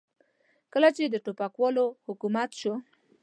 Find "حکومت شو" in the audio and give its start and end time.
2.07-2.73